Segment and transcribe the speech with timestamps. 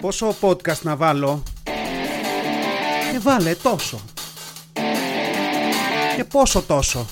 [0.00, 1.42] Πόσο podcast να βάλω;
[3.12, 4.00] Και βάλε τόσο.
[6.16, 7.06] Και πόσο τόσο.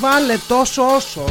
[0.00, 1.24] Βάλε τόσο όσο.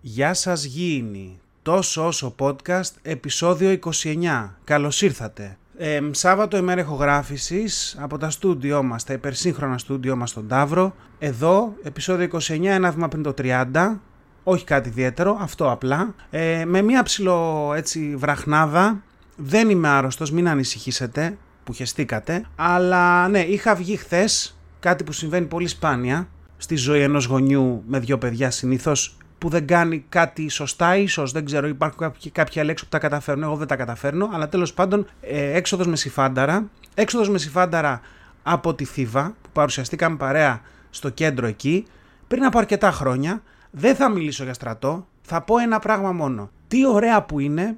[0.00, 8.18] Γεια σας γήινοι Τόσο όσο podcast επεισόδιο 29 Καλώς ήρθατε ε, Σάββατο ημέρα ηχογράφησης από
[8.18, 10.94] τα στούντιό μας, τα υπερσύγχρονα στούντιό μας στον Ταύρο.
[11.18, 14.00] Εδώ, επεισόδιο 29, ένα βήμα πριν το 30.
[14.42, 16.14] Όχι κάτι ιδιαίτερο, αυτό απλά.
[16.30, 19.02] Ε, με μία ψηλό έτσι βραχνάδα.
[19.36, 22.44] Δεν είμαι άρρωστος, μην ανησυχήσετε που χεστήκατε.
[22.56, 27.98] Αλλά ναι, είχα βγει χθες κάτι που συμβαίνει πολύ σπάνια στη ζωή ενός γονιού με
[27.98, 32.70] δύο παιδιά συνήθως που δεν κάνει κάτι σωστά, ίσως δεν ξέρω, υπάρχουν κάποιοι, κάποιοι άλλοι
[32.70, 33.44] έξω που τα καταφέρνουν.
[33.44, 36.70] Εγώ δεν τα καταφέρνω, αλλά τέλος πάντων ε, έξοδος με συφάνταρα.
[36.94, 38.00] Έξοδος με συφάνταρα
[38.42, 41.86] από τη Θήβα, που παρουσιαστήκαμε παρέα στο κέντρο εκεί,
[42.28, 43.42] πριν από αρκετά χρόνια.
[43.70, 46.50] Δεν θα μιλήσω για στρατό, θα πω ένα πράγμα μόνο.
[46.68, 47.76] Τι ωραία που είναι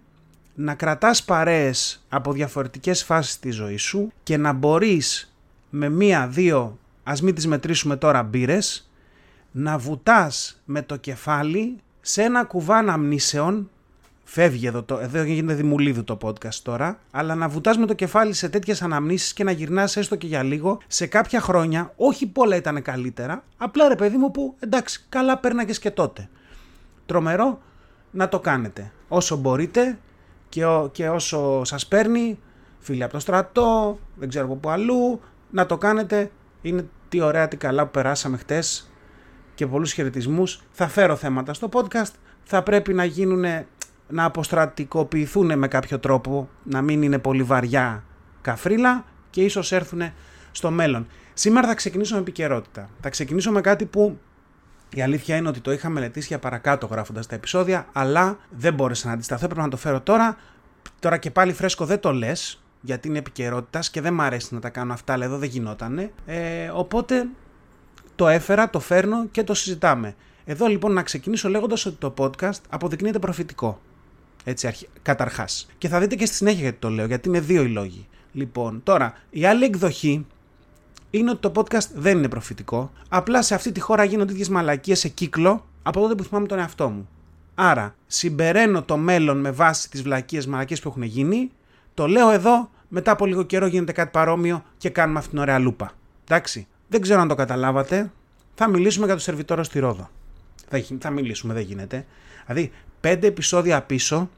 [0.54, 5.34] να κρατάς παρέες από διαφορετικές φάσεις της ζωής σου και να μπορείς
[5.70, 8.89] με μία, δύο, ας μην τις μετρήσουμε τώρα μπύρες,
[9.50, 13.70] να βουτάς με το κεφάλι σε ένα κουβά αναμνήσεων
[14.32, 18.32] Φεύγει εδώ, το, εδώ γίνεται δημουλίδου το podcast τώρα, αλλά να βουτάς με το κεφάλι
[18.32, 22.56] σε τέτοιες αναμνήσεις και να γυρνάς έστω και για λίγο σε κάποια χρόνια, όχι πολλά
[22.56, 26.28] ήταν καλύτερα, απλά ρε παιδί μου που εντάξει καλά πέρναγες και τότε.
[27.06, 27.60] Τρομερό
[28.10, 29.98] να το κάνετε όσο μπορείτε
[30.48, 32.38] και, και όσο σας παίρνει,
[32.78, 35.20] φίλοι από το στρατό, δεν ξέρω από πού αλλού,
[35.50, 36.30] να το κάνετε.
[36.62, 38.90] Είναι τι ωραία, τι καλά που περάσαμε χτες
[39.60, 40.60] και πολλούς χαιρετισμούς.
[40.70, 42.12] Θα φέρω θέματα στο podcast.
[42.42, 43.44] Θα πρέπει να γίνουν,
[44.08, 48.04] να αποστρατικοποιηθούν με κάποιο τρόπο, να μην είναι πολύ βαριά
[48.40, 50.02] καφρίλα και ίσως έρθουν
[50.50, 51.06] στο μέλλον.
[51.34, 52.88] Σήμερα θα ξεκινήσω με επικαιρότητα.
[53.00, 54.18] Θα ξεκινήσω με κάτι που
[54.94, 59.06] η αλήθεια είναι ότι το είχα μελετήσει για παρακάτω γράφοντας τα επεισόδια, αλλά δεν μπόρεσα
[59.06, 60.36] να αντισταθώ, έπρεπε να το φέρω τώρα.
[60.98, 64.60] Τώρα και πάλι φρέσκο δεν το λες, γιατί είναι επικαιρότητας και δεν μ' αρέσει να
[64.60, 66.12] τα κάνω αυτά, αλλά εδώ δεν γινότανε.
[66.26, 67.26] Ε, οπότε
[68.20, 70.14] το έφερα, το φέρνω και το συζητάμε.
[70.44, 73.80] Εδώ λοιπόν να ξεκινήσω λέγοντας ότι το podcast αποδεικνύεται προφητικό.
[74.44, 74.88] Έτσι, αρχι...
[75.02, 75.68] καταρχάς.
[75.78, 78.08] Και θα δείτε και στη συνέχεια γιατί το λέω, γιατί είναι δύο οι λόγοι.
[78.32, 80.26] Λοιπόν, τώρα, η άλλη εκδοχή
[81.10, 82.90] είναι ότι το podcast δεν είναι προφητικό.
[83.08, 86.58] Απλά σε αυτή τη χώρα γίνονται τέτοιε μαλακίες σε κύκλο από τότε που θυμάμαι τον
[86.58, 87.08] εαυτό μου.
[87.54, 91.50] Άρα, συμπεραίνω το μέλλον με βάση τις βλακίες μαλακίες που έχουν γίνει,
[91.94, 95.58] το λέω εδώ, μετά από λίγο καιρό γίνεται κάτι παρόμοιο και κάνουμε αυτήν την ωραία
[95.58, 95.92] λούπα.
[96.24, 96.66] Εντάξει.
[96.90, 98.12] Δεν ξέρω αν το καταλάβατε.
[98.54, 100.10] Θα μιλήσουμε για το σερβιτόρο στη Ρόδο.
[100.68, 102.06] Θα, θα μιλήσουμε, δεν γίνεται.
[102.46, 104.30] Δηλαδή, πέντε επεισόδια πίσω,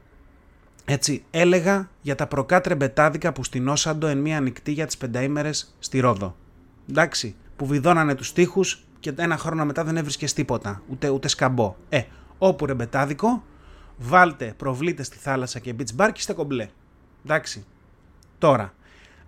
[0.85, 6.35] έτσι, έλεγα για τα προκάτρεμπετάδικα που στηνώσαντο εν μία νυχτή για τις πενταήμερες στη Ρόδο.
[6.89, 11.75] Εντάξει, που βιδώνανε τους τοίχους και ένα χρόνο μετά δεν έβρισκες τίποτα, ούτε, ούτε σκαμπό.
[11.89, 12.01] Ε,
[12.37, 13.43] όπου ρεμπετάδικο,
[13.97, 16.69] βάλτε προβλήτε στη θάλασσα και beach bar και είστε κομπλέ.
[17.25, 17.65] Εντάξει.
[18.37, 18.73] Τώρα,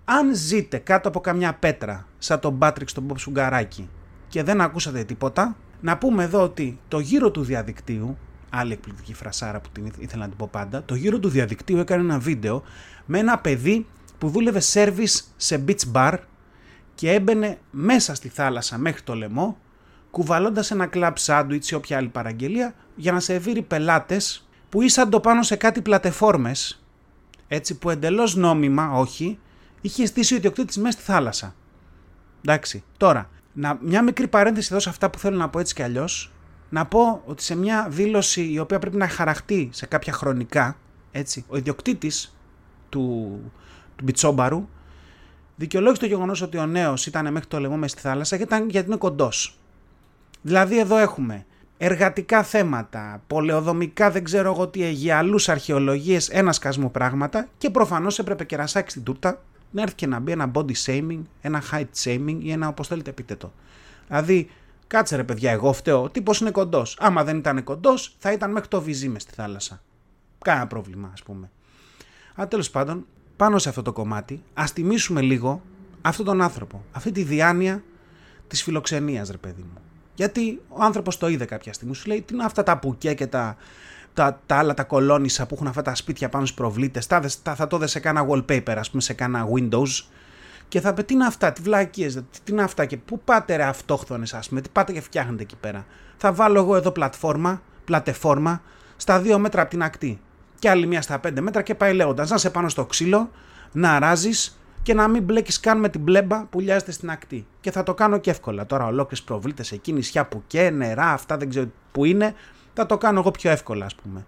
[0.05, 3.89] αν ζείτε κάτω από καμιά πέτρα, σαν τον Πάτριξ τον Μποb Σουγκαράκη,
[4.27, 8.17] και δεν ακούσατε τίποτα, να πούμε εδώ ότι το γύρο του διαδικτύου,
[8.49, 12.01] άλλη εκπληκτική φρασάρα που την ήθελα να την πω πάντα, το γύρο του διαδικτύου έκανε
[12.01, 12.63] ένα βίντεο
[13.05, 13.85] με ένα παιδί
[14.17, 16.17] που δούλευε service σε beach bar
[16.95, 19.57] και έμπαινε μέσα στη θάλασσα μέχρι το λαιμό,
[20.11, 25.19] κουβαλώντας ένα κλαμπ σάντουιτ ή όποια άλλη παραγγελία για να σερβίρει πελάτες που ήσαν το
[25.19, 26.83] πάνω σε κάτι πλατεφόρμες,
[27.47, 29.39] έτσι που εντελώς νόμιμα, όχι,
[29.81, 31.55] είχε στήσει ο ιδιοκτήτης μέσα στη θάλασσα.
[32.41, 32.83] Εντάξει.
[32.97, 36.31] Τώρα, να, μια μικρή παρένθεση εδώ σε αυτά που θέλω να πω έτσι κι αλλιώς.
[36.69, 40.77] Να πω ότι σε μια δήλωση η οποία πρέπει να χαραχτεί σε κάποια χρονικά,
[41.11, 42.35] έτσι, ο ιδιοκτήτης
[42.89, 43.39] του,
[43.95, 44.67] του Μπιτσόμπαρου
[45.55, 48.87] δικαιολόγησε το γεγονός ότι ο νέος ήταν μέχρι το λαιμό μέσα στη θάλασσα γιατί, γιατί
[48.87, 49.59] είναι κοντός.
[50.41, 51.45] Δηλαδή εδώ έχουμε
[51.77, 58.19] εργατικά θέματα, πολεοδομικά δεν ξέρω εγώ τι, για αλλούς αρχαιολογίες, ένα σκασμό πράγματα και προφανώς
[58.19, 59.41] έπρεπε και σάξει την τούρτα
[59.75, 63.09] να έρθει και να μπει ένα body shaming, ένα height shaming ή ένα όπως θέλετε
[63.09, 63.53] επίτετο.
[64.07, 64.49] Δηλαδή,
[64.87, 66.03] κάτσε ρε παιδιά, εγώ φταίω.
[66.03, 66.97] Ο τύπος είναι κοντός.
[66.99, 69.81] Άμα δεν ήταν κοντός, θα ήταν μέχρι το βυζί μες στη θάλασσα.
[70.41, 71.51] Κάνα πρόβλημα, ας πούμε.
[72.35, 73.05] Αλλά τέλος πάντων,
[73.35, 75.61] πάνω σε αυτό το κομμάτι, ας τιμήσουμε λίγο
[76.01, 76.83] αυτόν τον άνθρωπο.
[76.91, 77.83] Αυτή τη διάνοια
[78.47, 79.81] της φιλοξενίας, ρε παιδί μου.
[80.15, 81.95] Γιατί ο άνθρωπος το είδε κάποια στιγμή.
[81.95, 83.57] Σου λέει, τι είναι αυτά τα πουκέ και τα
[84.15, 87.67] τα, τα άλλα τα κολόνισα που έχουν αυτά τα σπίτια πάνω στου προβλήτες, θα, θα
[87.67, 90.05] το δει σε κάνα wallpaper, ας πούμε, σε κάνα Windows.
[90.67, 93.55] Και θα πει τι είναι αυτά, τι βλακίες, τι, τι είναι αυτά και πού πάτε
[93.55, 95.85] ρε αυτόχθονες, ας πούμε, τι πάτε και φτιάχνετε εκεί πέρα.
[96.17, 98.61] Θα βάλω εγώ εδώ πλατφόρμα, πλατεφόρμα,
[98.97, 100.19] στα δύο μέτρα από την ακτή.
[100.59, 103.31] Και άλλη μία στα πέντε μέτρα και πάει λέγοντα να σε πάνω στο ξύλο,
[103.71, 104.29] να αράζει
[104.81, 107.45] και να μην μπλέκεις καν με την μπλέμπα που λιάζεται στην ακτή.
[107.61, 108.65] Και θα το κάνω και εύκολα.
[108.65, 112.33] Τώρα, ολόκληρες προβλήτες εκεί, νησιά που και νερά, αυτά δεν ξέρω που είναι,
[112.75, 114.25] θα το κάνω εγώ πιο εύκολα, ας πούμε.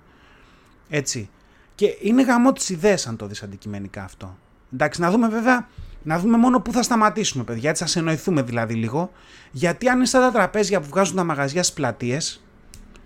[0.89, 1.29] Έτσι.
[1.75, 4.37] Και είναι γαμό τη ιδέα, αν το δεις αντικειμενικά αυτό.
[4.73, 5.67] Εντάξει, να δούμε βέβαια,
[6.03, 7.69] να δούμε μόνο πού θα σταματήσουμε, παιδιά.
[7.69, 9.11] Έτσι, θα εννοηθούμε δηλαδή λίγο.
[9.51, 12.43] Γιατί αν είναι σαν τα τραπέζια που βγάζουν τα μαγαζιά στις πλατείες,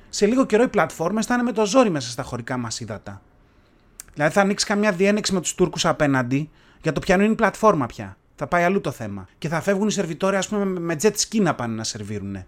[0.09, 3.21] σε λίγο καιρό οι πλατφόρμες θα είναι με το ζόρι μέσα στα χωρικά μας ύδατα.
[4.13, 6.49] Δηλαδή θα ανοίξει καμιά διένεξη με τους Τούρκους απέναντι
[6.81, 8.17] για το πιανού είναι η πλατφόρμα πια.
[8.35, 9.27] Θα πάει αλλού το θέμα.
[9.37, 12.45] Και θα φεύγουν οι σερβιτόροι, ας πούμε, με jet ski να πάνε να σερβίρουν.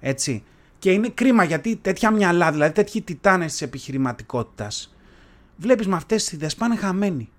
[0.00, 0.44] Έτσι.
[0.80, 4.94] Και είναι κρίμα γιατί τέτοια μυαλά, δηλαδή τέτοιοι τιτάνες της επιχειρηματικότητας,
[5.56, 7.30] βλέπεις με αυτές τις ιδέες πάνε χαμένοι.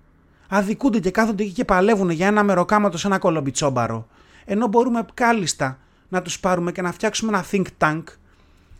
[0.48, 4.08] Αδικούνται και κάθονται εκεί και παλεύουν για ένα μεροκάματος σε ένα κολομπιτσόμπαρο.
[4.44, 5.78] Ενώ μπορούμε κάλλιστα
[6.08, 8.02] να τους πάρουμε και να φτιάξουμε ένα think tank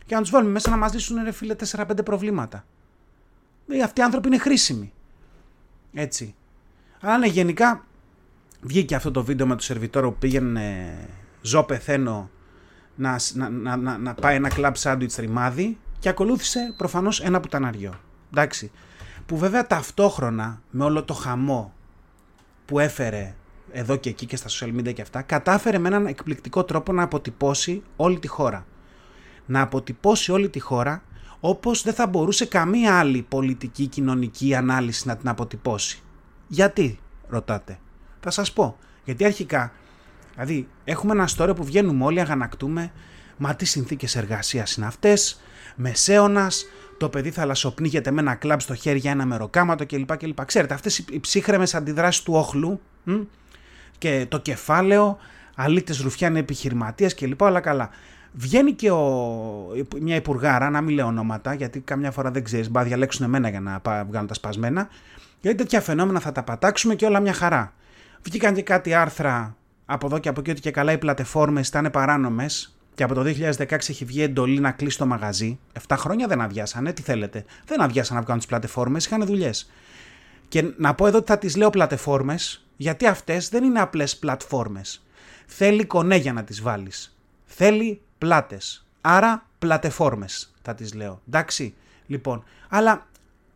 [0.06, 2.64] και να τους βάλουμε μέσα να μας λύσουν ρε φίλε 4-5 προβλήματα.
[3.68, 4.92] Ε, αυτοί οι άνθρωποι είναι χρήσιμοι.
[5.92, 6.34] Έτσι.
[7.00, 7.84] Αλλά ναι, γενικά
[8.60, 10.94] βγήκε αυτό το βίντεο με το σερβιτόρο που πήγαινε
[11.42, 12.30] ζω πεθαίνω
[12.94, 17.94] να, να, να, να, πάει ένα κλαμπ σάντουιτς ρημάδι και ακολούθησε προφανώς ένα πουταναριό.
[18.30, 18.70] Εντάξει.
[19.26, 21.72] Που βέβαια ταυτόχρονα με όλο το χαμό
[22.64, 23.34] που έφερε
[23.72, 27.02] εδώ και εκεί και στα social media και αυτά, κατάφερε με έναν εκπληκτικό τρόπο να
[27.02, 28.66] αποτυπώσει όλη τη χώρα.
[29.46, 31.02] Να αποτυπώσει όλη τη χώρα
[31.40, 36.02] όπως δεν θα μπορούσε καμία άλλη πολιτική κοινωνική ανάλυση να την αποτυπώσει.
[36.48, 36.98] Γιατί,
[37.28, 37.78] ρωτάτε.
[38.20, 38.76] Θα σας πω.
[39.04, 39.72] Γιατί αρχικά,
[40.34, 42.92] δηλαδή, έχουμε ένα story που βγαίνουμε όλοι, αγανακτούμε,
[43.36, 45.40] μα τι συνθήκες εργασίας είναι αυτές,
[45.76, 46.66] μεσαίωνας,
[46.98, 50.16] το παιδί θα λασοπνίγεται με ένα κλαμπ στο χέρι για ένα μεροκάματο κλπ.
[50.16, 50.44] κλπ.
[50.44, 53.12] Ξέρετε, αυτές οι ψύχρεμες αντιδράσεις του όχλου μ;
[53.98, 55.18] και το κεφάλαιο,
[55.54, 57.42] αλήτες ρουφιάνοι επιχειρηματίες κλπ.
[57.42, 57.90] Όλα καλά.
[58.32, 59.06] Βγαίνει και ο,
[60.00, 63.60] μια υπουργάρα, να μην λέω ονόματα, γιατί καμιά φορά δεν ξέρεις, μπα διαλέξουν εμένα για
[63.60, 64.88] να βγάλουν τα σπασμένα.
[65.40, 67.72] Γιατί τέτοια φαινόμενα θα τα πατάξουμε και όλα μια χαρά.
[68.22, 69.56] Βγήκαν και κάτι άρθρα
[69.86, 72.76] από εδώ και από εκεί ότι και καλά οι πλατεφόρμες ήταν παράνομες.
[72.94, 75.58] Και από το 2016 έχει βγει εντολή να κλείσει το μαγαζί.
[75.88, 77.44] 7 χρόνια δεν αδειάσανε, τι θέλετε.
[77.64, 79.70] Δεν αδειάσαν να βγάλουν τις πλατεφόρμες, είχαν δουλειές.
[80.48, 85.04] Και να πω εδώ ότι θα τις λέω πλατεφόρμες, γιατί αυτές δεν είναι απλές πλατφόρμες.
[85.46, 87.16] Θέλει κονέ για να τις βάλεις.
[87.44, 88.86] Θέλει πλάτες.
[89.00, 91.20] Άρα πλατεφόρμες θα τις λέω.
[91.26, 91.74] Εντάξει,
[92.06, 92.44] λοιπόν.
[92.68, 93.06] Αλλά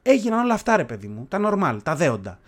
[0.03, 1.27] έγιναν όλα αυτά, ρε παιδί μου.
[1.29, 2.39] Τα normal, τα δέοντα.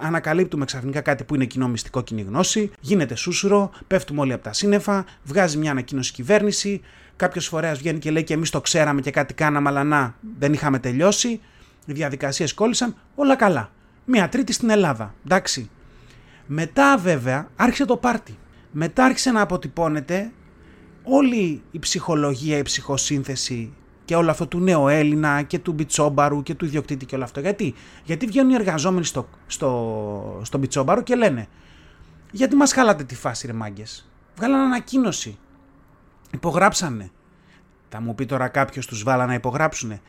[0.00, 4.52] Ανακαλύπτουμε ξαφνικά κάτι που είναι κοινό μυστικό κοινή γνώση, γίνεται σούσουρο, πέφτουμε όλοι από τα
[4.52, 6.80] σύννεφα, βγάζει μια ανακοίνωση κυβέρνηση,
[7.16, 10.52] κάποιος φορέας βγαίνει και λέει και εμείς το ξέραμε και κάτι κάναμε, αλλά να, δεν
[10.52, 11.40] είχαμε τελειώσει.
[11.86, 13.70] Οι διαδικασίες κόλλησαν, όλα καλά.
[14.04, 15.14] Μία τρίτη στην Ελλάδα.
[15.24, 15.70] Εντάξει.
[16.46, 18.38] Μετά βέβαια άρχισε το πάρτι.
[18.70, 20.30] Μετά άρχισε να αποτυπώνεται
[21.02, 23.72] όλη η ψυχολογία, η ψυχοσύνθεση
[24.06, 27.40] και όλο αυτό του νέου Έλληνα και του Μπιτσόμπαρου και του ιδιοκτήτη και όλο αυτό.
[27.40, 27.74] Γιατί,
[28.04, 31.48] Γιατί βγαίνουν οι εργαζόμενοι στο, στο, στο Μπιτσόμπαρο και λένε
[32.30, 35.38] γιατί μας χάλατε τη φάση ρε μάγκες; Βγάλανε ανακοίνωση.
[36.32, 37.10] Υπογράψανε.
[37.88, 40.00] Θα μου πει τώρα κάποιος τους βάλα να υπογράψουνε.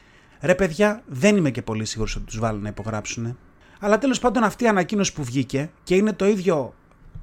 [0.41, 3.35] Ρε παιδιά, δεν είμαι και πολύ σίγουρος ότι τους βάλουν να υπογράψουνε.
[3.79, 6.73] Αλλά τέλος πάντων αυτή η ανακοίνωση που βγήκε και είναι το ίδιο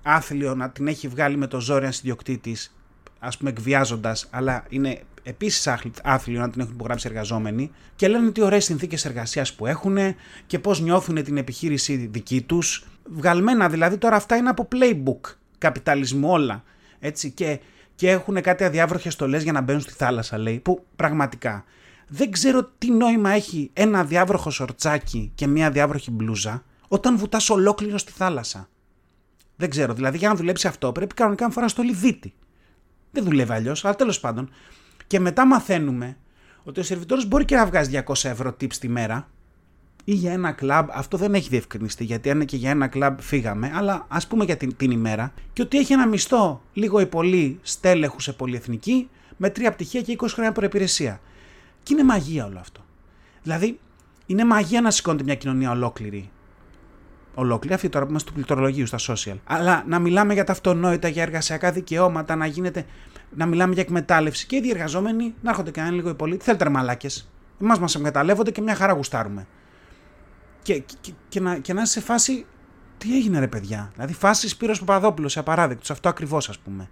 [0.02, 2.76] άθλιο να την έχει βγάλει με το ζόρι ένας ιδιοκτήτης,
[3.18, 5.68] ας πούμε εκβιάζοντας, αλλά είναι επίσης
[6.02, 9.98] άθλιο να την έχουν υπογράψει εργαζόμενοι και λένε τι ωραίες συνθήκες εργασίας που έχουν
[10.46, 12.86] και πώς νιώθουν την επιχείρηση δική τους.
[13.04, 16.62] Βγαλμένα δηλαδή τώρα αυτά είναι από playbook καπιταλισμού όλα.
[16.98, 17.60] Έτσι, και,
[17.94, 20.60] και έχουν κάτι αδιάβροχες στολές για να μπαίνουν στη θάλασσα, λέει.
[20.60, 21.64] Που πραγματικά
[22.08, 27.98] δεν ξέρω τι νόημα έχει ένα διάβροχο σορτσάκι και μια διάβροχη μπλούζα όταν βουτάς ολόκληρο
[27.98, 28.68] στη θάλασσα.
[29.56, 29.94] Δεν ξέρω.
[29.94, 32.34] Δηλαδή για να δουλέψει αυτό πρέπει κανονικά να φοράς το λιβίτι.
[33.10, 34.50] Δεν δουλεύει αλλιώς, αλλά τέλος πάντων.
[35.14, 36.16] Και μετά μαθαίνουμε
[36.62, 39.28] ότι ο σερβιτόρος μπορεί και να βγάζει 200 ευρώ tips τη μέρα
[40.04, 43.18] ή για ένα κλαμπ, αυτό δεν έχει διευκρινιστεί γιατί αν είναι και για ένα κλαμπ
[43.20, 47.06] φύγαμε, αλλά ας πούμε για την, την ημέρα και ότι έχει ένα μισθό λίγο ή
[47.06, 51.20] πολύ στέλεχου σε πολυεθνική με τρία πτυχία και 20 χρόνια προπηρεσία.
[51.82, 52.80] Και είναι μαγεία όλο αυτό.
[53.42, 53.78] Δηλαδή,
[54.26, 56.30] είναι μαγεία να σηκώνεται μια κοινωνία ολόκληρη.
[57.34, 59.36] Ολόκληρη, αυτή τώρα που είμαστε του πληκτρολογίου στα social.
[59.44, 62.86] Αλλά να μιλάμε για τα αυτονόητα, για εργασιακά δικαιώματα, να γίνεται
[63.30, 66.44] να μιλάμε για εκμετάλλευση και οι διεργαζόμενοι να έρχονται και να είναι λίγο οι πολίτες.
[66.44, 67.08] Θέλετε μαλάκε.
[67.60, 69.46] Εμάς μας εκμεταλλεύονται και μια χαρά γουστάρουμε.
[70.62, 72.46] Και, και, και, να, και να είσαι σε φάση.
[72.98, 75.90] Τι έγινε ρε παιδιά; Δηλαδή φάση Σπύρος Παπαδόπουλος σε απαράδεκτος.
[75.90, 76.88] Αυτό ακριβώς ας πούμε.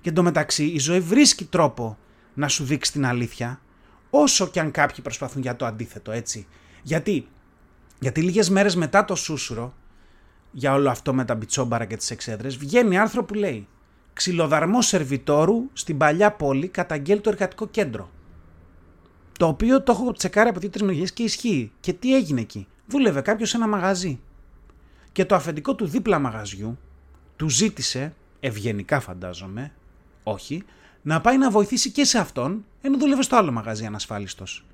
[0.00, 1.98] Και εντωμεταξύ η ζωή βρίσκει τρόπο
[2.34, 3.60] να σου δείξει την αλήθεια
[4.10, 6.46] όσο και αν κάποιοι προσπαθούν για το αντίθετο έτσι.
[6.82, 7.28] Γιατί,
[8.00, 9.74] γιατί λίγες μέρες μετά το σούσουρο
[10.50, 13.68] για όλο αυτό με τα μπιτσόμπαρα και τις εξέδρες βγαίνει άρθρο που λέει
[14.14, 18.10] ξυλοδαρμό σερβιτόρου στην παλιά πόλη καταγγέλει το εργατικό κέντρο.
[19.38, 21.72] Το οποίο το έχω τσεκάρει από δύο-τρει μεριέ και ισχύει.
[21.80, 22.66] Και τι έγινε εκεί.
[22.86, 24.20] Δούλευε κάποιος σε ένα μαγαζί.
[25.12, 26.78] και το αφεντικό του δίπλα μαγαζιού
[27.36, 29.72] του ζήτησε, ευγενικά φαντάζομαι,
[30.22, 30.62] όχι,
[31.02, 34.64] να πάει να βοηθήσει και σε αυτόν, ενώ δούλευε στο άλλο μαγαζί ανασφάλιστος.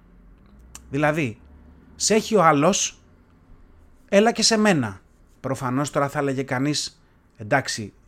[0.91, 1.39] Δηλαδή,
[1.97, 3.03] σε έχει ο άλλος,
[4.09, 5.01] έλα και σε μένα.
[5.41, 7.03] Προφανώς τώρα θα έλεγε κανείς,
[7.37, 8.00] εντάξει, ε,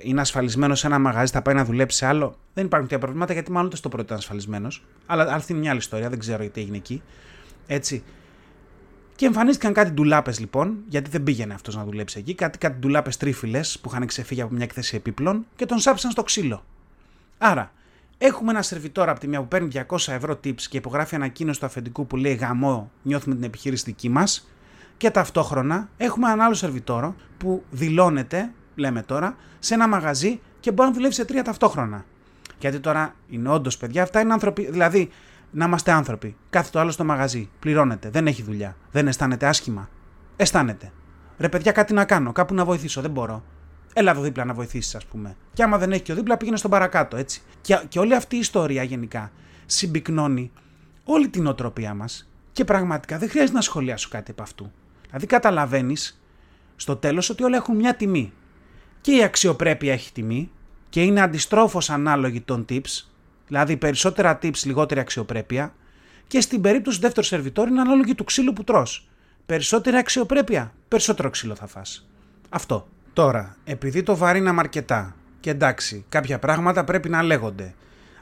[0.00, 3.32] είναι ασφαλισμένος σε ένα μαγαζί, θα πάει να δουλέψει σε άλλο; Δεν υπάρχουν τέτοια προβλήματα
[3.32, 4.84] γιατί μάλλον ούτε στο πρώτο ήταν ασφαλισμένος.
[5.06, 7.02] Αλλά αυτή είναι μια άλλη ιστορία, δεν ξέρω γιατί έγινε εκεί.
[7.66, 8.02] Έτσι.
[9.14, 12.34] Και εμφανίστηκαν κάτι ντουλάπες λοιπόν, γιατί δεν πήγαινε αυτός να δουλέψει εκεί.
[12.34, 16.22] Κάτι, κάτι ντουλάπες τρίφιλες που είχαν ξεφύγει από μια εκθέση επίπλων και τον σάψαν στο
[16.22, 16.64] ξύλο.
[17.38, 17.72] Άρα,
[18.18, 21.66] έχουμε ένα σερβιτόρα από τη μια που παίρνει 200 ευρώ tips και υπογράφει ανακοίνωση του
[21.66, 24.48] αφεντικού που λέει Γαμό, νιώθουμε την επιχείρηση δική μας.
[24.96, 30.88] Και ταυτόχρονα έχουμε έναν άλλο σερβιτόρο που δηλώνεται λέμε τώρα, σε ένα μαγαζί και μπορεί
[30.88, 32.04] να δουλεύει σε τρία ταυτόχρονα.
[32.58, 34.70] Γιατί τώρα είναι όντως παιδιά, αυτά είναι άνθρωποι.
[34.70, 35.10] Δηλαδή,
[35.50, 36.36] να είμαστε άνθρωποι.
[36.50, 37.50] Κάθε το άλλο στο μαγαζί.
[37.58, 38.10] Πληρώνεται.
[38.10, 38.76] Δεν έχει δουλειά.
[38.90, 39.88] Δεν αισθάνεται άσχημα.
[40.36, 40.92] Αισθάνεται.
[41.38, 42.32] Ρε παιδιά, κάτι να κάνω.
[42.32, 43.00] Κάπου να βοηθήσω.
[43.00, 43.44] Δεν μπορώ.
[43.92, 45.36] Έλα εδώ δίπλα να βοηθήσεις, ας πούμε.
[45.52, 47.42] Και άμα δεν έχει και ο δίπλα, πήγαινε στον παρακάτω, έτσι.
[47.60, 49.30] Και, και όλη αυτή η ιστορία γενικά
[49.66, 50.52] συμπυκνώνει
[51.04, 54.72] όλη την οτροπία μας και πραγματικά δεν χρειάζεται να σχολιάσω κάτι από αυτού.
[55.06, 56.22] Δηλαδή, καταλαβαίνεις
[56.76, 58.32] στο τέλος ότι όλα έχουν μια τιμή
[59.08, 60.50] και η αξιοπρέπεια έχει τιμή
[60.88, 63.04] και είναι αντιστρόφως ανάλογη των tips,
[63.46, 65.74] δηλαδή περισσότερα tips, λιγότερη αξιοπρέπεια
[66.26, 69.08] και στην περίπτωση του δεύτερου σερβιτόρου είναι ανάλογη του ξύλου που τρως.
[69.46, 72.08] Περισσότερη αξιοπρέπεια, περισσότερο ξύλο θα φας.
[72.48, 72.88] Αυτό.
[73.12, 77.74] Τώρα, επειδή το βαρύναμε αρκετά και εντάξει, κάποια πράγματα πρέπει να λέγονται,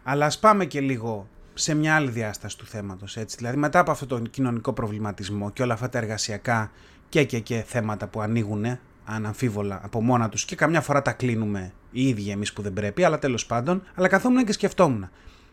[0.03, 3.37] αλλά ας πάμε και λίγο σε μια άλλη διάσταση του θέματος, έτσι.
[3.37, 6.71] Δηλαδή μετά από αυτόν τον κοινωνικό προβληματισμό και όλα αυτά τα εργασιακά
[7.09, 11.73] και και και θέματα που ανοίγουν αναμφίβολα από μόνα τους και καμιά φορά τα κλείνουμε
[11.91, 13.83] οι ίδιοι εμείς που δεν πρέπει, αλλά τέλος πάντων.
[13.95, 15.09] Αλλά καθόμουν και σκεφτόμουν.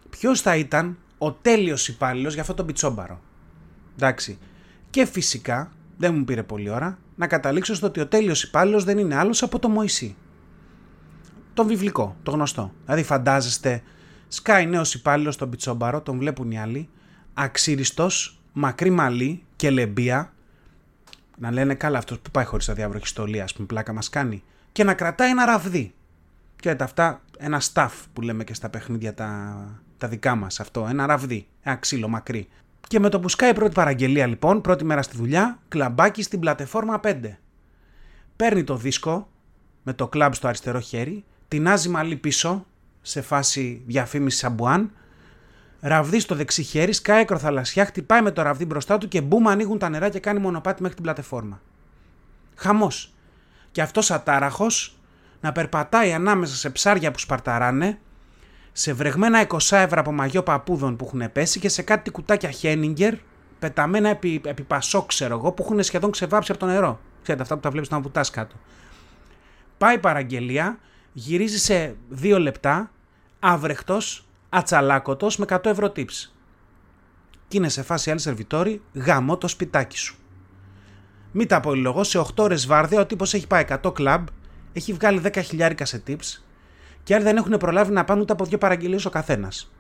[0.10, 3.22] Ποιος θα ήταν ο τέλειος υπάλληλος για αυτό το πιτσόμπαρο.
[3.96, 4.38] Εντάξει.
[4.90, 8.98] Και φυσικά, δεν μου πήρε πολλή ώρα, να καταλήξω στο ότι ο τέλειος υπάλληλος δεν
[8.98, 10.16] είναι άλλος από το Μωυσή.
[11.54, 12.74] Τον βιβλικό, το γνωστό.
[12.86, 13.84] Δηλαδή, φαντάζεστε,
[14.28, 16.90] σκάει νέος υπάλληλος στον πιτσόμπαρο, τον βλέπουν οι άλλοι,
[17.34, 18.08] αξίριστο,
[18.54, 20.34] μακρύ μαλλί και λεμπία,
[21.44, 24.44] να λένε καλά αυτός που πάει χωρίς αδιάβροχη στολή, ας πούμε, πλάκα μας κάνει.
[24.72, 25.94] Και να κρατάει ένα ραβδί.
[26.56, 29.56] Και αυτά, ένα staff που λέμε και στα παιχνίδια τα,
[29.98, 30.88] τα δικά μας αυτό.
[30.90, 32.48] Ένα ραβδί, ένα ξύλο μακρύ.
[32.88, 36.40] Και με το που σκάει η πρώτη παραγγελία λοιπόν, πρώτη μέρα στη δουλειά, κλαμπάκι στην
[36.40, 37.16] πλατεφόρμα 5.
[38.36, 39.30] Παίρνει το δίσκο
[39.84, 42.66] με το κλαμπ στο αριστερό χέρι, τεινάζει μαλλί πίσω
[43.02, 44.92] σε φάση διαφήμιση σαμπουάν
[45.86, 49.78] ραβδί στο δεξί χέρι, σκάει ακροθαλασσιά, χτυπάει με το ραβδί μπροστά του και μπούμ ανοίγουν
[49.78, 51.62] τα νερά και κάνει μονοπάτι μέχρι την πλατεφόρμα.
[52.56, 53.14] Χαμός.
[53.72, 54.98] Και αυτός ατάραχος
[55.42, 58.00] να περπατάει ανάμεσα σε ψάρια που σπαρταράνε,
[58.72, 63.14] σε βρεγμένα 20 ευρώ από μαγιό παππούδων που έχουν πέσει και σε κάτι κουτάκια Χένιγκερ,
[63.60, 67.00] πεταμένα επί, επί πασό, ξέρω εγώ, που έχουν σχεδόν ξεβάψει από το νερό.
[67.22, 68.56] Ξέρετε, αυτά που τα βλέπεις να βουτάς κάτω.
[69.78, 70.78] Πάει παραγγελία,
[71.14, 72.92] γυρίζει σε δύο λεπτά,
[73.40, 76.32] άβρεχτος, ατσαλάκωτος με 100 ευρώ tips.
[77.48, 80.16] Και είναι σε φάση άλλη σερβιτόρη, γάμο το σπιτάκι σου.
[81.32, 84.28] Μην τα απολυλογώ, σε 8 ώρες βάρδια ο τύπος έχει πάει 100 κλαμπ,
[84.74, 86.42] έχει βγάλει 10 χιλιάρικα σε tips
[87.04, 89.72] και άλλοι δεν έχουν προλάβει να πάνε ούτε από δύο παραγγελίες ο καθένας.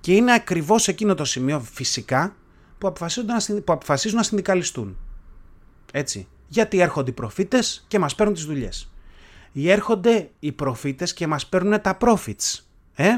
[0.00, 2.36] Και είναι ακριβώς εκείνο το σημείο φυσικά
[2.78, 4.98] που αποφασίζουν να, που αποφασίζουν να συνδικαλιστούν.
[5.92, 6.28] Έτσι.
[6.48, 8.92] Γιατί έρχονται οι προφήτες και μας παίρνουν τις δουλειές.
[9.52, 12.60] Ή έρχονται οι προφήτες και μας παίρνουν τα profits.
[12.94, 13.16] Ε;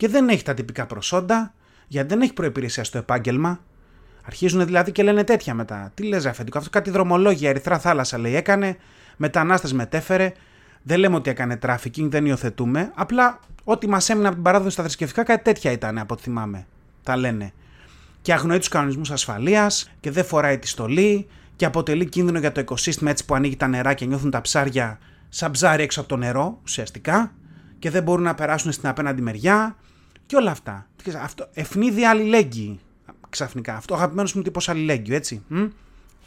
[0.00, 1.54] Και δεν έχει τα τυπικά προσόντα,
[1.86, 3.60] γιατί δεν έχει προπηρεσία στο επάγγελμα.
[4.24, 5.90] Αρχίζουν δηλαδή και λένε τέτοια μετά.
[5.94, 8.76] Τι λες, αφεντικό, αυτό κάτι δρομολόγια, ερυθρά θάλασσα λέει έκανε,
[9.16, 10.32] μετανάστες μετέφερε.
[10.82, 12.90] Δεν λέμε ότι έκανε τράφικινγκ, δεν υιοθετούμε.
[12.94, 16.66] Απλά ό,τι μας έμεινε από την παράδοση στα θρησκευτικά, κάτι τέτοια ήταν από ό,τι θυμάμαι.
[17.02, 17.52] Τα λένε.
[18.22, 22.60] Και αγνοεί τους κανονισμούς ασφαλείας και δεν φοράει τη στολή και αποτελεί κίνδυνο για το
[22.60, 26.16] οικοσύστημα έτσι που ανοίγει τα νερά και νιώθουν τα ψάρια σαν ψάρι έξω από το
[26.16, 27.32] νερό, ουσιαστικά,
[27.78, 29.76] και δεν μπορούν να περάσουν στην απέναντι μεριά
[30.30, 30.86] και όλα αυτά.
[31.22, 32.80] Αυτό, ευνίδι αλληλέγγυη
[33.28, 33.76] ξαφνικά.
[33.76, 35.42] Αυτό ο αγαπημένος μου τύπος αλληλέγγυο, έτσι.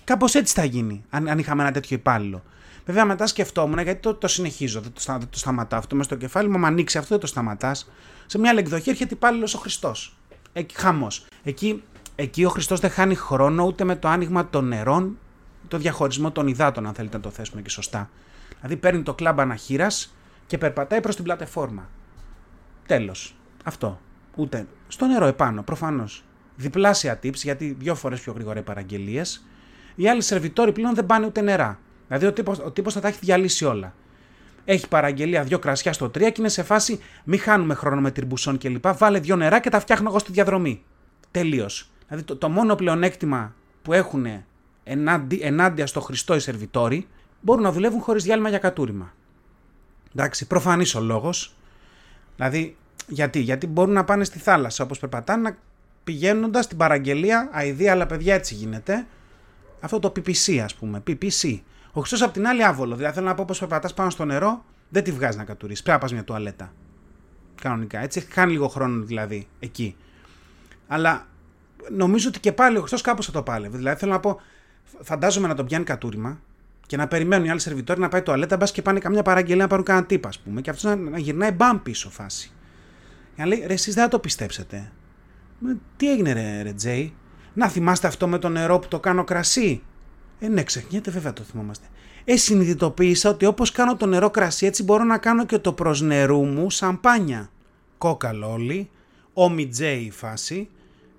[0.04, 2.44] Κάπως έτσι θα γίνει, αν, αν είχαμε ένα τέτοιο υπάλληλο.
[2.86, 6.18] Βέβαια, μετά σκεφτόμουν, γιατί το, το συνεχίζω, δεν το, δεν το σταματάω αυτό μέσα στο
[6.18, 6.56] κεφάλι μου.
[6.56, 7.92] Αν ανοίξει αυτό, δεν το σταματάς.
[8.26, 10.16] Σε μια άλλη εκδοχή έρχεται υπάλληλος ο Χριστός.
[10.54, 11.26] Εκεί χαμός.
[11.44, 11.84] Εκεί,
[12.16, 15.18] εκεί ο Χριστός δεν χάνει χρόνο ούτε με το άνοιγμα των νερών,
[15.68, 18.10] το διαχωρισμό των υδάτων, αν θέλετε να το θέσουμε και σωστά.
[18.56, 19.88] Δηλαδή παίρνει το κλαμπ αναχείρα
[20.48, 21.90] και περπατάει προς την πλατεφόρμα.
[22.86, 23.36] Τέλος.
[23.64, 24.00] Αυτό.
[24.36, 24.68] Ούτε.
[24.88, 26.24] Στο νερό επάνω, προφανώς.
[26.56, 29.46] Διπλάσια tips, γιατί δύο φορές πιο γρήγορα οι παραγγελίες.
[29.96, 31.80] Οι άλλοι σερβιτόροι πλέον δεν πάνε ούτε νερά.
[32.08, 33.94] Δηλαδή ο τύπος ο τύπος θα τα έχει διαλύσει όλα.
[34.66, 38.58] Έχει παραγγελία δύο κρασιά στο τρία και είναι σε φάση μη χάνουμε χρόνο με τυρμπουσόν
[38.58, 38.88] κλπ.
[38.88, 40.84] Βάλε δύο νερά και τα φτιάχνω εγώ στη διαδρομή.
[41.32, 41.92] Τελείως.
[42.08, 44.26] Δηλαδή το, το μόνο πλεονέκτημα που έχουν
[45.40, 47.08] ενάντια στο Χριστό οι σερβιτόροι,
[47.42, 49.14] μπορούν να δουλεύουν χωρίς διάλειμμα για κατούριμα.
[50.16, 51.56] Εντάξει, προφανής ο λόγος.
[52.36, 55.58] Δηλαδή, γιατί, γιατί μπορούν να πάνε στη θάλασσα όπως περπατάνε, να
[56.04, 59.06] πηγαίνοντας στην παραγγελία, αηδία, αλλά παιδιά έτσι γίνεται.
[59.80, 61.04] Αυτό το PPC, ας πούμε.
[61.08, 61.60] PPC.
[61.92, 62.96] Ο Χριστός απ' την άλλη άβολο.
[62.96, 65.84] Δηλαδή, θέλω να πω πως περπατάς πάνω στο νερό, δεν τη βγάζεις να κατουρίσει.
[65.84, 66.74] Πρέπει να πας μια τουαλέτα.
[67.62, 68.00] Κανονικά.
[68.00, 69.96] Έτσι, χάνει λίγο χρόνο δηλαδή εκεί.
[70.88, 71.28] Αλλά
[71.92, 73.78] νομίζω ότι και πάλι ο Χριστός κάπως θα το πάλευε.
[73.78, 74.42] Δηλαδή, θέλω να πω,
[75.02, 76.40] φαντάζομαι να τον πιάνει κατούριμα
[76.88, 79.68] και να περιμένουν οι άλλοι σερβιτόροι να πάει τουαλέτα, μπας και πάνε καμιά παραγγελία να
[79.68, 82.52] πάρουν κανένα τύπα, ας πούμε, και αυτός να, να γυρνάει μπαμ πίσω φάση.
[83.36, 84.92] Για να λέει, ρε, εσείς δεν θα το πιστέψετε.
[85.60, 87.14] Μα, τι έγινε, ρε, ρε Τζέι;
[87.54, 89.84] Να θυμάστε αυτό με το νερό που το κάνω κρασί;
[90.40, 91.88] Ε, ναι, ξεχνιέται, βέβαια το θυμόμαστε.
[92.26, 96.02] Ε, συνειδητοποίησα ότι όπως κάνω το νερό κρασί, έτσι μπορώ να κάνω και το προς
[96.02, 97.50] νερού μου σαμπάνια.
[97.98, 98.90] Κόκαλο όλοι,
[99.34, 100.70] όμι Τζέι η φάση,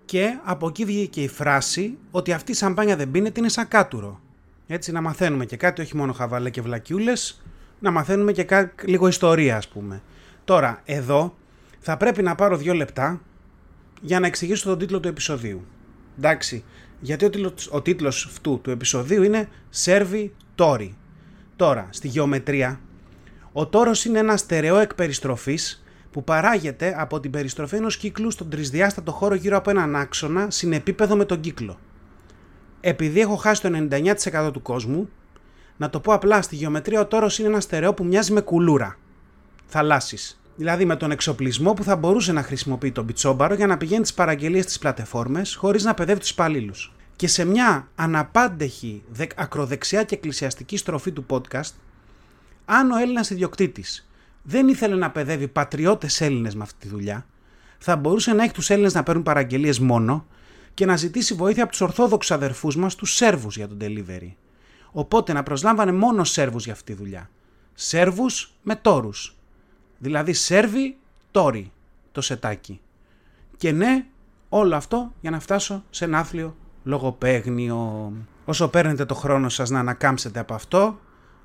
[0.05, 4.21] και από εκεί βγήκε η φράση ότι αυτή η σαμπάνια δεν πίνεται, είναι σαν κάτουρο.
[4.67, 7.43] Έτσι να μαθαίνουμε και κάτι, όχι μόνο χαβαλέ και βλακιούλες,
[7.79, 10.03] να μαθαίνουμε και κάτι, λίγο ιστορία ας πούμε.
[10.45, 11.35] Τώρα, εδώ
[11.87, 13.21] θα πρέπει να πάρω δύο λεπτά
[14.01, 15.65] για να εξηγήσω τον τίτλο του επεισοδίου.
[16.19, 16.65] Εντάξει,
[17.01, 19.49] γιατί ο τίτλος, ο τίτλος αυτού του επεισοδίου είναι
[19.85, 20.91] Servi Tori.
[21.57, 22.81] Τώρα, στη γεωμετρία,
[23.53, 28.51] ο τόρος είναι ένας στερεό εκ περιστροφής που παράγεται από την περιστροφή ενός κύκλου στον
[28.51, 31.79] τρισδιάστατο χώρο γύρω από έναν άξονα συνεπίπεδο με τον κύκλο.
[32.81, 35.09] Επειδή έχω χάσει το 99% του κόσμου,
[35.77, 38.99] να το πω απλά στη γεωμετρία ο τόρος είναι ένα στερεό που μοιάζει με κουλούρα.
[39.67, 44.03] Θαλάσσης δηλαδή με τον εξοπλισμό που θα μπορούσε να χρησιμοποιεί τον πιτσόμπαρο για να πηγαίνει
[44.03, 46.93] τις παραγγελίες στις πλατεφόρμες χωρίς να παιδεύει τους υπαλλήλους.
[47.17, 49.03] Και σε μια αναπάντεχη
[49.37, 51.73] ακροδεξιά και εκκλησιαστική στροφή του podcast,
[52.65, 54.09] αν ο Έλληνας ιδιοκτήτης
[54.43, 57.27] δεν ήθελε να παιδεύει πατριώτες Έλληνες με αυτή τη δουλειά,
[57.79, 60.27] θα μπορούσε να έχει τους Έλληνες να παίρνουν παραγγελίες μόνο
[60.75, 64.33] και να ζητήσει βοήθεια από τους Ορθόδοξους αδερφούς μας, τους Σέρβους για τον delivery.
[64.93, 67.31] Οπότε να προσλάμβανε μόνο Σέρβους για αυτή τη δουλειά.
[67.75, 69.37] Σέρβους με τόρους.
[69.99, 70.97] Δηλαδή σερβι
[71.31, 71.73] τόρι
[72.13, 72.81] το σετάκι.
[73.57, 74.05] Και ναι,
[74.49, 78.13] όλο αυτό για να φτάσω σε ένα άθλιο λογοπαίγνιο.
[78.45, 80.99] Όσο παίρνετε το χρόνο σας να ανακάμψετε από αυτό,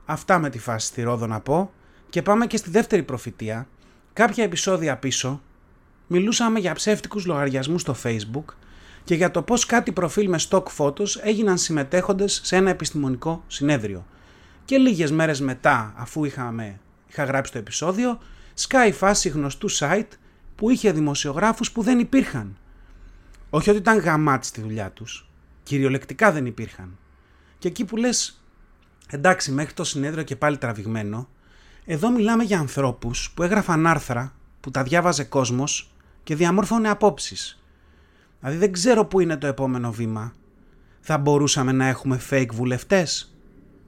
[0.06, 1.72] αυτά με τη φάση στη Ρόδο να πω
[2.10, 3.68] και πάμε και στη δεύτερη προφητεία.
[4.14, 5.42] Κάποια επεισόδια πίσω
[6.08, 8.54] μιλούσαμε για ψεύτικους λογαριασμούς στο facebook
[9.04, 14.06] και για το πώς κάτι προφίλ με stock photos έγιναν συμμετέχοντες σε ένα επιστημονικό συνέδριο.
[14.66, 18.20] Και λίγες μέρες μετά αφού είχαμε, είχα γράψει το επεισόδιο
[18.62, 20.08] σκάει φάση γνωστού site
[20.56, 22.58] που είχε δημοσιογράφους που δεν υπήρχαν.
[23.50, 25.30] Όχι ότι ήταν γαμάτι στη δουλειά τους,
[25.64, 26.98] κυριολεκτικά δεν υπήρχαν.
[27.58, 28.44] Και εκεί που λες,
[29.10, 31.30] εντάξει μέχρι το συνέδριο και πάλι τραβηγμένο,
[31.86, 35.92] εδώ μιλάμε για ανθρώπους που έγραφαν άρθρα που τα διάβαζε κόσμος
[36.24, 37.64] και διαμόρφωνε απόψεις.
[38.40, 40.34] Δηλαδή δεν ξέρω πού είναι το επόμενο βήμα.
[41.00, 43.36] Θα μπορούσαμε να έχουμε fake βουλευτές,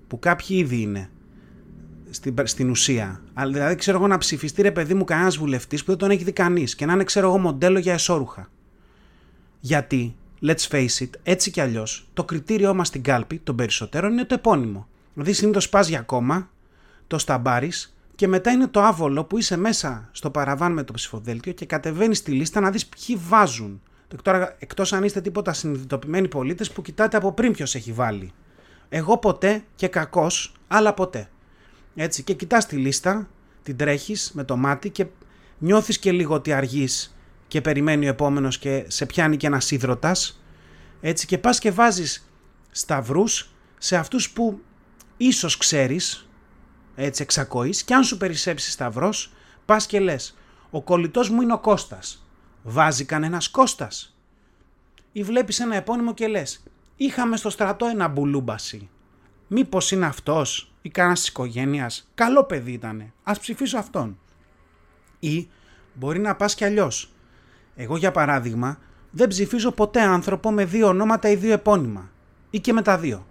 [0.07, 1.09] που κάποιοι ήδη είναι
[2.11, 3.21] στην, στην ουσία.
[3.33, 6.23] Αλλά δηλαδή ξέρω εγώ να ψηφιστεί ρε παιδί μου κανένας βουλευτής που δεν τον έχει
[6.23, 8.49] δει κανείς και να είναι ξέρω εγώ μοντέλο για εσόρουχα.
[9.59, 14.25] Γιατί, let's face it, έτσι κι αλλιώς, το κριτήριό μας στην κάλπη των περισσότερων είναι
[14.25, 14.87] το επώνυμο.
[15.13, 16.49] Δηλαδή συνήθως πας για κόμμα,
[17.07, 21.53] το σταμπάρεις και μετά είναι το άβολο που είσαι μέσα στο παραβάν με το ψηφοδέλτιο
[21.53, 23.81] και κατεβαίνεις στη λίστα να δεις ποιοι βάζουν.
[24.21, 28.31] Τώρα, εκτός αν είστε τίποτα συνειδητοποιημένοι πολίτες που κοιτάτε από πριν ποιος έχει βάλει.
[28.89, 31.29] Εγώ ποτέ και κακός, αλλά ποτέ.
[31.95, 33.29] Έτσι, και κοιτάς τη λίστα,
[33.63, 35.05] την τρέχεις με το μάτι και
[35.57, 37.15] νιώθεις και λίγο ότι αργείς
[37.47, 40.43] και περιμένει ο επόμενος και σε πιάνει και ένας ίδρωτας.
[41.01, 42.31] Έτσι, και πας και βάζεις
[42.71, 44.61] σταυρούς σε αυτούς που
[45.17, 46.29] ίσως ξέρεις,
[46.95, 49.33] έτσι εξακοείς, και αν σου περισσέψει σταυρός,
[49.65, 50.37] πας και λες,
[50.69, 52.27] ο κολλητός μου είναι ο Κώστας.
[52.63, 54.15] Βάζει κανένας Κώστας.
[55.11, 56.63] Ή βλέπεις ένα επώνυμο και λες,
[56.95, 58.89] είχαμε στο στρατό ένα μπουλούμπασι.
[59.47, 62.11] Μήπως είναι αυτός ή κανένα της οικογένειας.
[62.15, 63.13] Καλό παιδί ήταν.
[63.23, 64.19] Α ψηφίσω αυτόν.
[65.19, 65.47] Ή
[65.93, 67.13] μπορεί να πας κι αλλιώς.
[67.75, 68.77] Εγώ για παράδειγμα
[69.11, 72.09] δεν ψηφίζω ποτέ άνθρωπο με δύο ονόματα ή δύο επώνυμα.
[72.49, 73.25] Ή και με τα δύο.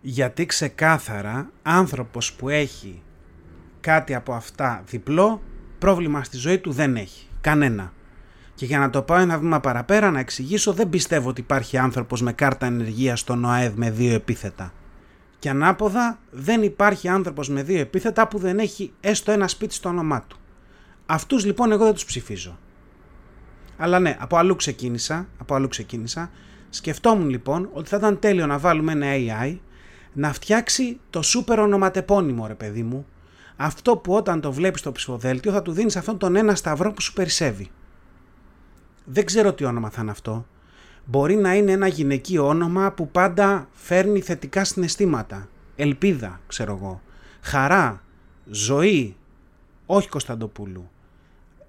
[0.00, 3.02] Γιατί ξεκάθαρα άνθρωπος που έχει
[3.80, 5.42] κάτι από αυτά διπλό
[5.78, 7.26] πρόβλημα στη ζωή του δεν έχει.
[7.40, 7.92] Κανένα.
[8.54, 12.22] Και για να το πάω ένα βήμα παραπέρα να εξηγήσω δεν πιστεύω ότι υπάρχει άνθρωπος
[12.22, 14.72] με κάρτα ενεργείας στον ΟΑΕΔ με δύο επίθετα.
[15.44, 19.88] Και ανάποδα δεν υπάρχει άνθρωπος με δύο επίθετα που δεν έχει έστω ένα σπίτι στο
[19.88, 20.36] όνομά του.
[21.06, 22.58] Αυτούς λοιπόν εγώ δεν τους ψηφίζω.
[23.76, 26.30] Αλλά ναι, από αλλού ξεκίνησα, από αλλού ξεκίνησα.
[26.70, 29.58] Σκεφτόμουν λοιπόν ότι θα ήταν τέλειο να βάλουμε ένα AI
[30.12, 33.06] να φτιάξει το σούπερ ονοματεπώνυμο ρε παιδί μου.
[33.56, 37.00] Αυτό που όταν το βλέπεις στο ψηφοδέλτιο θα του δίνεις αυτόν τον ένα σταυρό που
[37.00, 37.70] σου περισσεύει.
[39.04, 40.46] Δεν ξέρω τι όνομα θα είναι αυτό.
[41.04, 45.48] Μπορεί να είναι ένα γυναικείο όνομα που πάντα φέρνει θετικά συναισθήματα.
[45.76, 47.00] Ελπίδα, ξέρω εγώ.
[47.40, 48.02] Χαρά,
[48.44, 49.16] ζωή,
[49.86, 50.88] όχι Κωνσταντοπούλου.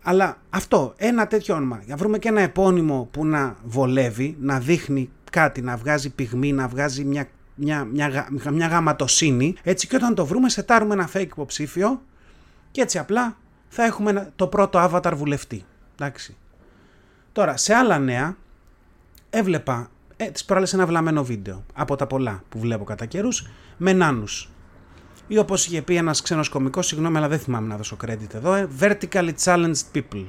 [0.02, 1.82] Αλλά αυτό, ένα τέτοιο όνομα.
[1.86, 6.68] Για βρούμε και ένα επώνυμο που να βολεύει, να δείχνει κάτι, να βγάζει πυγμή, να
[6.68, 9.56] βγάζει μια, μια, μια, μια γαματοσύνη.
[9.64, 12.02] Έτσι και όταν το βρούμε, σετάρουμε ένα fake υποψήφιο
[12.72, 15.66] και έτσι απλά θα έχουμε το πρώτο avatar βουλευτή.
[15.94, 16.36] Εντάξει.
[17.32, 18.38] Τώρα, σε άλλα νέα,
[19.38, 23.94] έβλεπα ε, τις προάλλες ένα βλαμμένο βίντεο από τα πολλά που βλέπω κατά καιρούς με
[23.94, 24.50] νάνους
[25.28, 28.54] ή όπως είχε πει ένας ξένος κομικός, συγγνώμη αλλά δεν θυμάμαι να δώσω credit εδώ,
[28.54, 30.26] ε, vertically challenged people.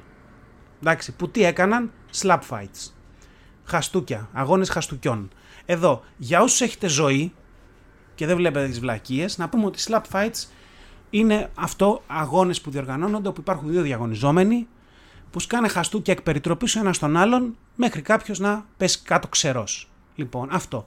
[0.80, 1.90] Εντάξει, που τι έκαναν,
[2.20, 2.92] slap fights.
[3.64, 5.30] Χαστούκια, αγώνες χαστούκιών.
[5.64, 7.32] Εδώ, για όσους έχετε ζωή
[8.14, 10.48] και δεν βλέπετε τις βλακίες, να πούμε ότι slap fights
[11.10, 14.66] είναι αυτό αγώνες που διοργανώνονται όπου υπάρχουν δύο διαγωνιζόμενοι
[15.36, 19.90] που σκάνε χαστούκια εκ περιτροπής ο ένας τον άλλον μέχρι κάποιος να πέσει κάτω ξερός.
[20.14, 20.86] Λοιπόν, αυτό.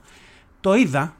[0.59, 1.15] Το είδα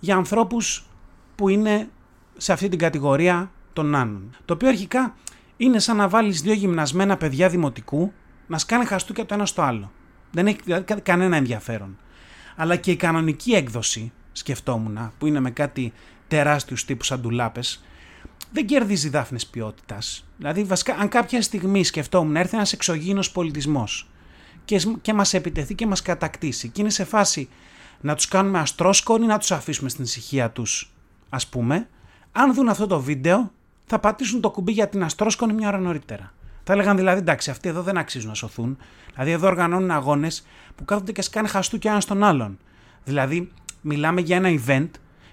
[0.00, 0.86] για ανθρώπους
[1.34, 1.88] που είναι
[2.36, 4.36] σε αυτή την κατηγορία των νάνων.
[4.44, 5.14] Το οποίο αρχικά
[5.56, 8.12] είναι σαν να βάλεις δύο γυμνασμένα παιδιά δημοτικού
[8.46, 9.92] να σκάνε χαστούκια το ένας στο άλλο.
[10.30, 11.98] Δεν έχει δηλαδή κανένα ενδιαφέρον.
[12.56, 15.92] Αλλά και η κανονική έκδοση, σκεφτόμουν, που είναι με κάτι
[16.28, 17.84] τεράστιους τύπους αντουλάπες,
[18.52, 20.26] δεν κερδίζει δάφνες ποιότητας.
[20.36, 24.08] Δηλαδή, βασικά, αν κάποια στιγμή σκεφτόμουν έρθει ένας εξωγήινος πολιτισμός
[24.64, 27.48] και, και μας επιτεθεί και μας κατακτήσει, και είναι σε φάση
[28.00, 30.92] να τους κάνουμε αστρόσκονοι ή να τους αφήσουμε στην ησυχία τους,
[31.28, 31.88] ας πούμε,
[32.32, 33.52] αν δουν αυτό το βίντεο,
[33.86, 36.32] θα πατήσουν το κουμπί για την αστρόσκονη μια ώρα νωρίτερα.
[36.64, 38.78] Θα έλεγαν δηλαδή, εντάξει, αυτοί εδώ δεν αξίζουν να σωθούν.
[39.12, 42.58] Δηλαδή, εδώ οργανώνουν αγώνες που κάθονται και σκάνε χαστούκια ένας τον άλλον.
[43.04, 44.88] Δηλαδή, μιλάμε για ένα event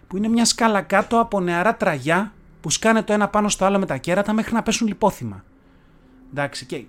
[0.08, 3.80] που είναι μια σκάλα κάτω από νεαρά τραγιά που σκάνε το ένα πάνω στο άλλο
[3.80, 5.44] με τα κέρατα μέχρι να πέσουν λιπόθυμα.
[6.32, 6.84] Εντάξει, και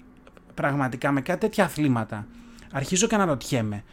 [0.54, 2.26] πραγματικά με κάτι τέτοια αθλήματα
[2.72, 3.84] αρχίζω και αναρωτιέμαι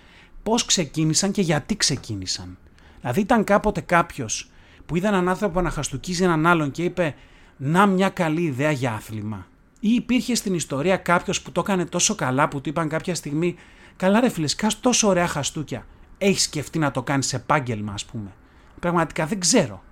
[0.43, 2.57] πώς ξεκίνησαν και γιατί ξεκίνησαν.
[2.99, 4.51] Δηλαδή, ήταν κάποτε κάποιος
[4.85, 7.15] που είδε έναν άνθρωπο να χαστούκίζει έναν άλλον και είπε
[7.57, 9.47] Να μια καλή ιδέα για άθλημα.
[9.79, 13.55] Ή υπήρχε στην ιστορία κάποιος που το έκανε τόσο καλά που του είπαν κάποια στιγμή
[13.95, 14.47] Καλά, ρε φίλε,
[14.81, 15.85] τόσο ωραία χαστούκια.
[16.17, 18.33] Έχεις σκεφτεί να το κάνεις επάγγελμα, ας πούμε.
[18.79, 19.83] Πραγματικά δεν ξέρω.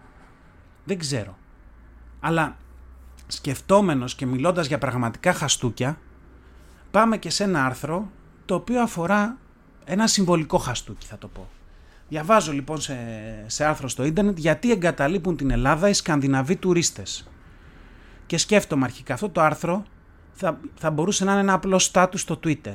[0.84, 1.38] Δεν ξέρω.
[2.20, 2.58] Αλλά
[3.28, 5.98] σκεφτόμενος και μιλώντας για πραγματικά χαστούκια,
[6.92, 8.12] πάμε και σε ένα άρθρο
[8.46, 9.38] το οποίο αφορά
[9.86, 11.50] ένα συμβολικό χαστούκι θα το πω.
[12.10, 12.98] Διαβάζω λοιπόν σε,
[13.46, 17.30] σε άρθρο στο ίντερνετ γιατί εγκαταλείπουν την Ελλάδα οι Σκανδιναβοί τουρίστες.
[18.26, 19.84] Και σκέφτομαι αρχικά αυτό το άρθρο
[20.34, 22.74] θα, θα μπορούσε να είναι ένα απλό στάτους στο Twitter.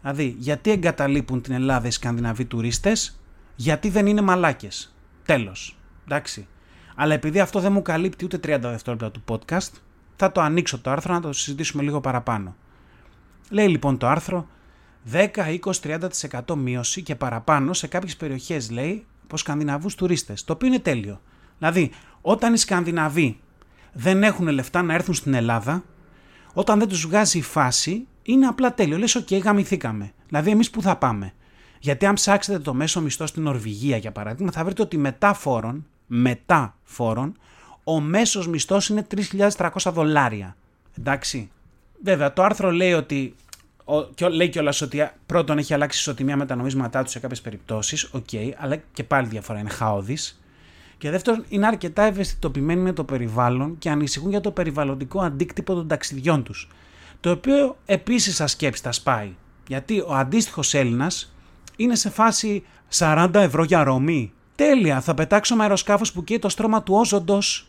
[0.00, 3.20] Δηλαδή, γιατί εγκαταλείπουν την Ελλάδα οι Σκανδιναβοί τουρίστες,
[3.56, 4.94] γιατί δεν είναι μαλάκες.
[5.24, 5.78] Τέλος.
[6.04, 6.46] Εντάξει.
[6.94, 9.70] Αλλά επειδή αυτό δεν μου καλύπτει ούτε 30 δευτερόλεπτα του podcast,
[10.16, 12.56] θα το ανοίξω το άρθρο να το συζητήσουμε λίγο παραπάνω.
[13.50, 14.46] Λέει λοιπόν το άρθρο
[15.12, 15.26] 10,
[15.82, 15.98] 20,
[16.44, 21.20] 30% μείωση και παραπάνω σε κάποιες περιοχές λέει από Σκανδιναβούς τουρίστες, το οποίο είναι τέλειο.
[21.58, 23.40] Δηλαδή, όταν οι Σκανδιναβοί
[23.92, 25.84] δεν έχουν λεφτά να έρθουν στην Ελλάδα,
[26.52, 28.98] όταν δεν τους βγάζει η φάση, είναι απλά τέλειο.
[28.98, 30.12] Λες, OK, okay, γαμηθήκαμε.
[30.28, 31.32] Δηλαδή, εμείς που θα πάμε;
[31.78, 35.86] Γιατί αν ψάξετε το μέσο μισθό στην Νορβηγία, για παράδειγμα, θα βρείτε ότι μετά φόρων,
[36.14, 37.36] μετά φόρων,
[37.84, 39.06] ο μέσος μισθός είναι
[39.56, 40.56] 3.300 δολάρια.
[40.98, 41.50] Εντάξει.
[42.02, 43.34] Βέβαια, το άρθρο λέει ότι
[44.14, 47.40] και λέει κιόλας ότι πρώτον έχει αλλάξει η ισοτιμία με τα νομίσματά τους σε κάποιες
[47.40, 50.42] περιπτώσεις, OK, okay, αλλά και πάλι διαφορά είναι χαώδης.
[50.98, 55.88] Και δεύτερον, είναι αρκετά ευαισθητοποιημένοι με το περιβάλλον και ανησυχούν για το περιβαλλοντικό αντίκτυπο των
[55.88, 56.68] ταξιδιών τους.
[57.20, 59.34] Το οποίο επίσης σα σκέψη τα σπάει.
[59.68, 61.34] Γιατί ο αντίστοιχος Έλληνας
[61.76, 62.64] είναι σε φάση
[62.98, 64.32] 40 ευρώ για Ρώμη.
[64.54, 67.68] Τέλεια, θα πετάξω με αεροσκάφος που καίει το στρώμα του όζοντος.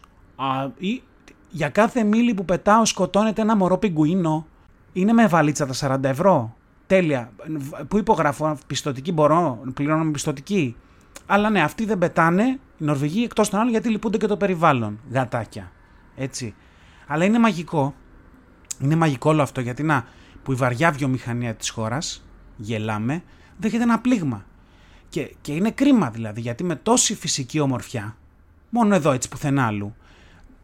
[0.78, 1.02] Ή
[1.50, 4.46] για κάθε μίλη που πετάω σκοτώνεται ένα μωρό πιγκουίνο.
[4.94, 6.56] Είναι με βαλίτσα τα 40 ευρώ.
[6.88, 7.32] Τέλεια.
[7.88, 10.76] Πού υπογράφω, πιστοτική μπορώ, πληρώνω με πιστοτική.
[11.26, 15.00] Αλλά ναι, αυτοί δεν πετάνε, οι Νορβηγοί εκτός των άλλων γιατί λυπούνται και το περιβάλλον.
[15.12, 15.72] Γατάκια.
[16.16, 16.56] Έτσι.
[17.08, 17.94] Αλλά είναι μαγικό.
[18.80, 20.06] Είναι μαγικό όλο αυτό γιατί να,
[20.44, 22.26] που η βαριά βιομηχανία της χώρας,
[22.58, 23.24] γελάμε,
[23.58, 24.46] δέχεται ένα πλήγμα.
[25.14, 28.18] Και, και είναι κρίμα δηλαδή, γιατί με τόση φυσική ομορφιά,
[28.70, 29.96] μόνο εδώ έτσι πουθενά άλλου,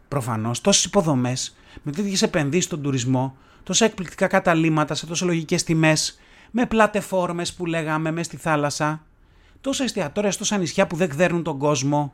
[0.07, 6.19] προφανώς, τόσες υποδομές, με τέτοιες επενδύσεις στον τουρισμό, τόσα εκπληκτικά καταλήμματα σε τόσο λογικές τιμές,
[6.51, 9.05] με πλατεφόρμες που λέγαμε μέσα στη θάλασσα,
[9.61, 12.13] τόσα εστιατόρια, τόσα νησιά που δεν γδέρνουν τον κόσμο.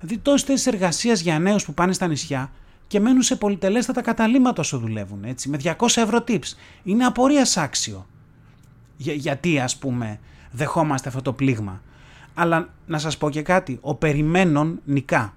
[0.00, 2.52] Δηλαδή, τόσες θέσεις εργασίας για νέους που πάνε στα νησιά
[2.86, 6.56] και μένουν σε πολυτελέστατα καταλήμματα όσο δουλεύουν, έτσι, με 200 ευρώ tips.
[6.82, 8.06] Είναι απορίας άξιο.
[8.96, 10.20] Για, γιατί, ας πούμε,
[10.54, 11.80] δεχόμαστε αυτό το πλήγμα.
[12.34, 15.34] Αλλά να σας πω και κάτι, ο περιμένων νικά.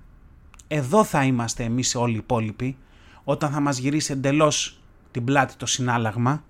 [0.68, 2.78] Εδώ θα είμαστε εμείς όλοι οι υπόλοιποι,
[3.24, 4.80] όταν θα μας γυρίσει εντελώς
[5.12, 6.44] την πλάτη το συνάλλαγμα,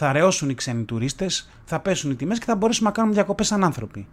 [0.00, 3.46] Θα ρεώσουν οι ξένοι τουρίστες, θα πέσουν οι τιμές και θα μπορέσουμε να κάνουμε διακοπές
[3.46, 4.06] σαν άνθρωποι.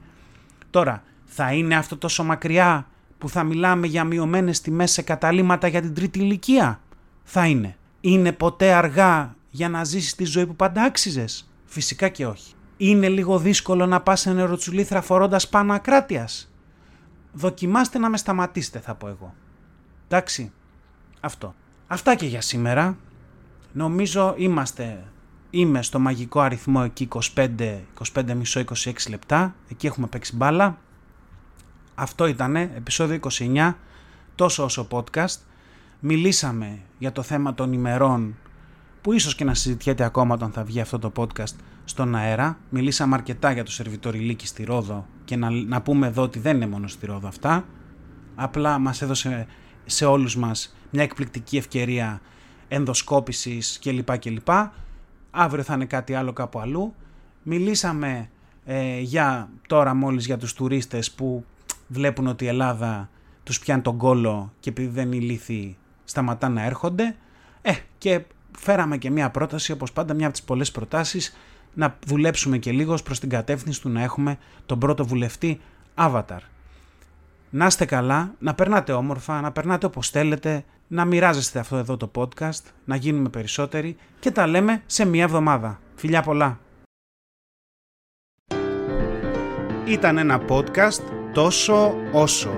[0.70, 2.88] Τώρα, θα είναι αυτό τόσο μακριά
[3.18, 6.80] που θα μιλάμε για μειωμένες τιμές σε καταλήμματα για την τρίτη ηλικία;
[7.24, 7.78] Θα είναι.
[8.02, 12.55] Είναι ποτέ αργά για να ζήσεις τη ζωή που πάντα άξιζες; Φυσικά και όχι.
[12.78, 16.52] Είναι λίγο δύσκολο να πας σε νεροτσουλήθρα φορώντας πάνω ακράτειας.
[17.34, 19.34] Δοκιμάστε να με σταματήσετε, θα πω εγώ.
[20.08, 20.52] Εντάξει.
[21.20, 21.56] Αυτό.
[21.88, 22.98] Αυτά και για σήμερα.
[23.72, 25.04] Νομίζω είμαστε,
[25.50, 27.80] είμαι στο μαγικό αριθμό εκεί 25,
[28.14, 29.56] 25 μισό, 26 λεπτά.
[29.70, 30.78] Εκεί έχουμε παίξει μπάλα.
[31.96, 33.74] Αυτό ήτανε, επεισόδιο 29,
[34.36, 35.38] τόσο όσο podcast.
[36.00, 38.36] Μιλήσαμε για το θέμα των ημερών
[39.02, 41.56] που ίσως και να συζητιέται ακόμα όταν θα βγει αυτό το podcast
[41.86, 42.58] στον αέρα.
[42.70, 46.68] Μιλήσαμε αρκετά για το σερβιτοριλίκι στη Ρόδο και να, να πούμε εδώ ότι δεν είναι
[46.68, 47.66] μόνο στη Ρόδο αυτά.
[48.36, 49.48] Απλά μας έδωσε
[49.86, 52.22] σε όλους μας μια εκπληκτική ευκαιρία
[52.68, 54.18] ενδοσκόπησης κλπ.
[54.18, 54.50] κλπ.
[55.32, 56.94] Αύριο θα είναι κάτι άλλο κάπου αλλού.
[57.44, 58.30] Μιλήσαμε
[58.66, 61.46] ε, για τώρα μόλις για τους τουρίστες που
[61.88, 63.10] βλέπουν ότι η Ελλάδα
[63.44, 67.16] τους πιάνει τον κόλο και επειδή δεν είναι ηλίθιοι σταματά να έρχονται.
[67.62, 68.26] Ε, και
[68.58, 71.36] φέραμε και μια πρόταση, όπως πάντα μια από τις πολλές προτάσεις,
[71.76, 75.60] να δουλέψουμε και λίγο προς την κατεύθυνση του να έχουμε τον πρώτο βουλευτή
[75.96, 76.40] Avatar.
[77.50, 82.12] Να είστε καλά, να περνάτε όμορφα, να περνάτε όπως θέλετε, να μοιράζεστε αυτό εδώ το
[82.16, 85.80] podcast, να γίνουμε περισσότεροι και τα λέμε σε μια εβδομάδα.
[85.96, 86.60] Φιλιά πολλά!
[89.86, 91.02] Ήταν ένα podcast
[91.34, 92.50] τόσο όσο.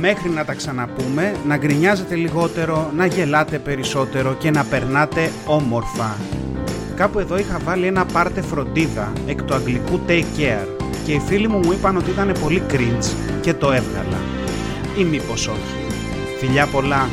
[0.00, 6.16] Μέχρι να τα ξαναπούμε, να γκρινιάζετε λιγότερο, να γελάτε περισσότερο και να περνάτε όμορφα.
[6.96, 10.66] Κάπου εδώ είχα βάλει ένα πάρτε φροντίδα εκ του αγγλικού take care
[11.04, 13.06] και οι φίλοι μου μου είπαν ότι ήταν πολύ cringe
[13.40, 14.20] και το έβγαλα.
[14.98, 15.74] Ή μήπως όχι.
[16.38, 17.08] Φιλιά πολλά!